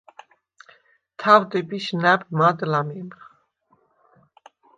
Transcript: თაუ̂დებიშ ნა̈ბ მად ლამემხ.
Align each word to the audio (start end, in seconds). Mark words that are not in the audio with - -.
თაუ̂დებიშ 1.19 1.85
ნა̈ბ 2.01 2.21
მად 2.37 2.57
ლამემხ. 2.71 3.19